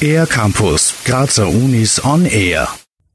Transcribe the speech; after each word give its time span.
Air 0.00 0.26
Campus, 0.26 0.94
Grazer 1.04 1.48
Unis 1.48 2.04
on 2.04 2.26
Air. 2.26 2.68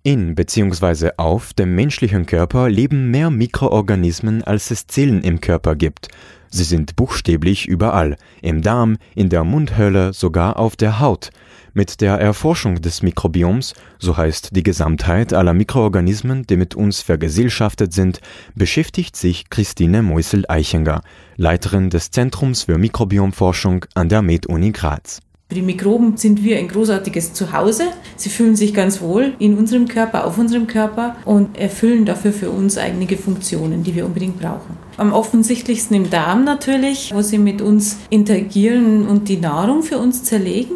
In 0.04 0.36
bzw. 0.36 1.12
auf 1.18 1.54
dem 1.54 1.76
menschlichen 1.76 2.26
Körper 2.26 2.70
leben 2.70 3.12
mehr 3.12 3.30
Mikroorganismen, 3.30 4.44
als 4.44 4.72
es 4.72 4.88
Zellen 4.88 5.22
im 5.22 5.42
Körper 5.42 5.76
gibt. 5.76 6.08
Sie 6.54 6.66
sind 6.66 6.98
buchstäblich 6.98 7.66
überall, 7.66 8.18
im 8.42 8.62
Darm, 8.62 8.98
in 9.16 9.30
der 9.30 9.46
Mundhöhle, 9.46 10.12
sogar 10.12 10.60
auf 10.60 10.76
der 10.76 11.00
Haut. 11.00 11.32
Mit 11.74 12.02
der 12.02 12.16
Erforschung 12.16 12.82
des 12.82 13.02
Mikrobioms, 13.02 13.74
so 13.98 14.18
heißt 14.18 14.50
die 14.54 14.62
Gesamtheit 14.62 15.32
aller 15.32 15.54
Mikroorganismen, 15.54 16.46
die 16.46 16.58
mit 16.58 16.76
uns 16.76 17.02
vergesellschaftet 17.02 17.94
sind, 17.94 18.20
beschäftigt 18.54 19.16
sich 19.16 19.50
Christine 19.50 20.04
Meusel-Eichinger, 20.04 21.02
Leiterin 21.38 21.90
des 21.90 22.12
Zentrums 22.12 22.64
für 22.64 22.78
Mikrobiomforschung 22.78 23.86
an 23.94 24.10
der 24.10 24.22
Med-Uni 24.22 24.74
Graz. 24.74 25.22
Für 25.48 25.56
die 25.56 25.62
Mikroben 25.62 26.18
sind 26.18 26.44
wir 26.44 26.58
ein 26.58 26.68
großartiges 26.68 27.32
Zuhause. 27.32 27.84
Sie 28.18 28.30
fühlen 28.30 28.58
sich 28.58 28.74
ganz 28.74 29.00
wohl 29.00 29.34
in 29.40 29.58
unserem 29.58 29.88
Körper, 29.88 30.26
auf 30.26 30.38
unserem 30.38 30.68
Körper 30.68 31.16
und 31.24 31.58
erfüllen 31.58 32.06
dafür 32.06 32.34
für 32.34 32.50
uns 32.50 32.78
einige 32.78 33.16
Funktionen, 33.16 33.84
die 33.84 33.96
wir 33.96 34.06
unbedingt 34.06 34.40
brauchen. 34.40 34.81
Am 35.02 35.14
offensichtlichsten 35.14 35.96
im 35.96 36.12
Darm 36.12 36.44
natürlich, 36.44 37.12
wo 37.12 37.24
sie 37.24 37.40
mit 37.40 37.60
uns 37.60 37.98
interagieren 38.12 39.08
und 39.08 39.30
die 39.30 39.38
Nahrung 39.38 39.82
für 39.82 39.98
uns 39.98 40.24
zerlegen. 40.24 40.74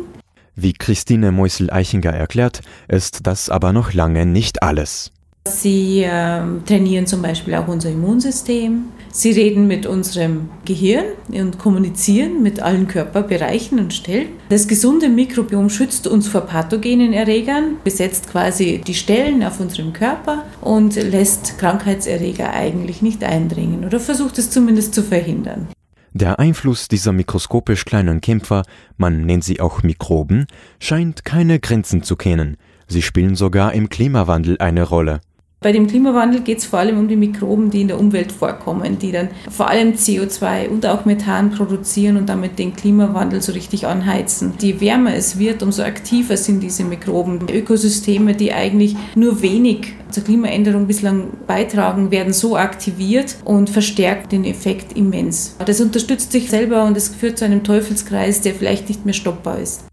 Wie 0.56 0.74
Christine 0.74 1.32
Meusel-Eichinger 1.32 2.10
erklärt, 2.10 2.62
ist 2.88 3.28
das 3.28 3.52
aber 3.52 3.72
noch 3.72 3.94
lange 3.94 4.26
nicht 4.26 4.64
alles. 4.64 5.12
Sie 5.48 6.02
äh, 6.02 6.42
trainieren 6.66 7.06
zum 7.06 7.22
Beispiel 7.22 7.54
auch 7.54 7.68
unser 7.68 7.92
Immunsystem. 7.92 8.86
Sie 9.18 9.32
reden 9.32 9.66
mit 9.66 9.86
unserem 9.86 10.50
Gehirn 10.66 11.06
und 11.30 11.58
kommunizieren 11.58 12.44
mit 12.44 12.60
allen 12.60 12.90
Körperbereichen 12.90 13.80
und 13.80 13.94
Stellen. 13.94 14.28
Das 14.50 14.68
gesunde 14.68 15.08
Mikrobiom 15.08 15.70
schützt 15.70 16.06
uns 16.06 16.28
vor 16.28 16.42
pathogenen 16.42 17.14
Erregern, 17.14 17.78
besetzt 17.82 18.30
quasi 18.30 18.82
die 18.86 18.94
Stellen 18.94 19.42
auf 19.42 19.62
unserem 19.62 19.94
Körper 19.94 20.44
und 20.60 20.98
lässt 20.98 21.58
Krankheitserreger 21.58 22.52
eigentlich 22.52 23.02
nicht 23.02 23.24
eindringen 23.24 23.86
oder 23.86 24.02
versucht 24.02 24.38
es 24.38 24.52
zumindest 24.52 24.94
zu 24.94 25.02
verhindern. 25.02 25.70
Der 26.12 26.38
Einfluss 26.38 26.90
dieser 26.90 27.14
mikroskopisch 27.14 27.86
kleinen 27.86 28.20
Kämpfer, 28.20 28.64
man 28.98 29.26
nennt 29.26 29.46
sie 29.46 29.62
auch 29.62 29.82
Mikroben, 29.82 30.46
scheint 30.78 31.24
keine 31.24 31.62
Grenzen 31.62 32.04
zu 32.04 32.18
kennen. 32.18 32.58
Sie 32.90 33.02
spielen 33.02 33.38
sogar 33.38 33.72
im 33.72 33.88
Klimawandel 33.88 34.58
eine 34.60 34.84
Rolle. 34.84 35.22
Bei 35.66 35.72
dem 35.72 35.88
Klimawandel 35.88 36.42
geht 36.42 36.60
es 36.60 36.66
vor 36.66 36.78
allem 36.78 37.00
um 37.00 37.08
die 37.08 37.16
Mikroben, 37.16 37.72
die 37.72 37.82
in 37.82 37.88
der 37.88 38.00
Umwelt 38.00 38.32
vorkommen, 38.32 39.00
die 39.00 39.12
dann 39.12 39.30
vor 39.50 39.68
allem 39.68 39.94
CO2 39.94 40.70
und 40.70 40.86
auch 40.86 41.06
Methan 41.06 41.50
produzieren 41.50 42.18
und 42.18 42.30
damit 42.30 42.60
den 42.60 42.76
Klimawandel 42.76 43.42
so 43.42 43.52
richtig 43.52 43.88
anheizen. 43.88 44.54
Je 44.62 44.80
wärmer 44.80 45.16
es 45.16 45.40
wird, 45.40 45.64
umso 45.64 45.82
aktiver 45.82 46.38
sind 46.38 46.62
diese 46.62 46.84
Mikroben. 46.84 47.50
Ökosysteme, 47.50 48.36
die 48.36 48.54
eigentlich 48.54 48.96
nur 49.16 49.42
wenig 49.42 49.96
zur 50.12 50.24
Klimaänderung 50.24 50.86
bislang 50.86 51.30
beitragen, 51.48 52.12
werden 52.12 52.32
so 52.32 52.56
aktiviert 52.56 53.38
und 53.44 53.72
verstärkt 53.72 54.34
den 54.34 54.46
Effekt 54.46 54.96
immens. 54.96 55.56
Das 55.66 55.82
unterstützt 55.82 56.32
sich 56.32 56.48
selber 56.48 56.84
und 56.84 56.96
es 56.96 57.10
führt 57.10 57.40
zu 57.40 57.46
einem 57.46 57.64
Teufelskreis, 57.64 58.42
der 58.42 58.54
vielleicht 58.54 58.88
nicht 58.88 59.04
mehr 59.04 59.16
stoppbar 59.16 59.58
ist. 59.58 59.86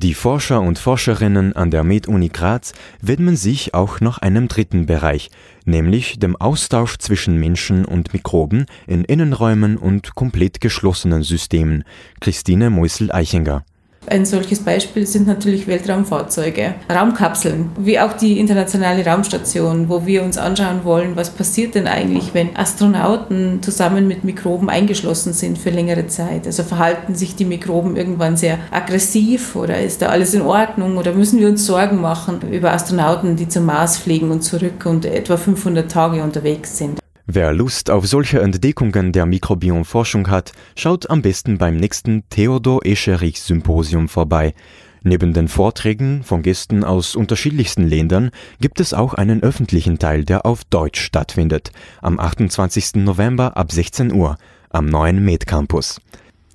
Die 0.00 0.14
Forscher 0.14 0.60
und 0.60 0.78
Forscherinnen 0.78 1.56
an 1.56 1.72
der 1.72 1.82
Med-Uni 1.82 2.28
Graz 2.28 2.72
widmen 3.02 3.34
sich 3.34 3.74
auch 3.74 4.00
noch 4.00 4.18
einem 4.18 4.46
dritten 4.46 4.86
Bereich, 4.86 5.28
nämlich 5.64 6.20
dem 6.20 6.36
Austausch 6.36 6.98
zwischen 6.98 7.36
Menschen 7.36 7.84
und 7.84 8.12
Mikroben 8.12 8.66
in 8.86 9.02
Innenräumen 9.02 9.76
und 9.76 10.14
komplett 10.14 10.60
geschlossenen 10.60 11.24
Systemen. 11.24 11.82
Christine 12.20 12.70
Meusel-Eichinger 12.70 13.64
ein 14.10 14.24
solches 14.24 14.60
Beispiel 14.60 15.06
sind 15.06 15.26
natürlich 15.26 15.66
Weltraumfahrzeuge, 15.66 16.74
Raumkapseln, 16.90 17.70
wie 17.78 18.00
auch 18.00 18.12
die 18.12 18.38
internationale 18.38 19.04
Raumstation, 19.04 19.88
wo 19.88 20.06
wir 20.06 20.22
uns 20.22 20.38
anschauen 20.38 20.84
wollen, 20.84 21.16
was 21.16 21.30
passiert 21.30 21.74
denn 21.74 21.86
eigentlich, 21.86 22.34
wenn 22.34 22.56
Astronauten 22.56 23.62
zusammen 23.62 24.08
mit 24.08 24.24
Mikroben 24.24 24.70
eingeschlossen 24.70 25.32
sind 25.32 25.58
für 25.58 25.70
längere 25.70 26.06
Zeit. 26.06 26.46
Also 26.46 26.62
verhalten 26.62 27.14
sich 27.14 27.36
die 27.36 27.44
Mikroben 27.44 27.96
irgendwann 27.96 28.36
sehr 28.36 28.58
aggressiv 28.70 29.56
oder 29.56 29.80
ist 29.80 30.02
da 30.02 30.08
alles 30.08 30.34
in 30.34 30.42
Ordnung 30.42 30.96
oder 30.96 31.12
müssen 31.12 31.40
wir 31.40 31.48
uns 31.48 31.66
Sorgen 31.66 32.00
machen 32.00 32.40
über 32.50 32.72
Astronauten, 32.72 33.36
die 33.36 33.48
zum 33.48 33.66
Mars 33.66 33.96
fliegen 33.96 34.30
und 34.30 34.42
zurück 34.42 34.86
und 34.86 35.04
etwa 35.04 35.36
500 35.36 35.90
Tage 35.90 36.22
unterwegs 36.22 36.78
sind. 36.78 36.97
Wer 37.30 37.52
Lust 37.52 37.90
auf 37.90 38.06
solche 38.06 38.40
Entdeckungen 38.40 39.12
der 39.12 39.26
Mikrobiomforschung 39.26 40.30
hat, 40.30 40.52
schaut 40.76 41.10
am 41.10 41.20
besten 41.20 41.58
beim 41.58 41.76
nächsten 41.76 42.26
Theodor 42.30 42.86
Escherich 42.86 43.42
Symposium 43.42 44.08
vorbei. 44.08 44.54
Neben 45.02 45.34
den 45.34 45.48
Vorträgen 45.48 46.22
von 46.22 46.40
Gästen 46.40 46.84
aus 46.84 47.14
unterschiedlichsten 47.14 47.86
Ländern 47.86 48.30
gibt 48.62 48.80
es 48.80 48.94
auch 48.94 49.12
einen 49.12 49.42
öffentlichen 49.42 49.98
Teil, 49.98 50.24
der 50.24 50.46
auf 50.46 50.64
Deutsch 50.64 51.02
stattfindet, 51.02 51.70
am 52.00 52.18
28. 52.18 52.94
November 52.94 53.58
ab 53.58 53.72
16 53.72 54.14
Uhr 54.14 54.38
am 54.70 54.86
neuen 54.86 55.22
Med 55.22 55.46
Campus. 55.46 56.00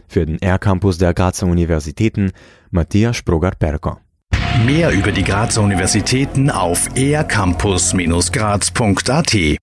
Für 0.08 0.26
den 0.26 0.42
R-Campus 0.42 0.98
der 0.98 1.14
Grazer 1.14 1.46
Universitäten 1.46 2.32
Matthias 2.72 3.18
Sprogar-Perko. 3.18 3.98
Mehr 4.66 4.90
über 4.90 5.12
die 5.12 5.24
Grazer 5.24 5.62
Universitäten 5.62 6.50
auf 6.50 6.90
ercampus-graz.at 6.96 9.60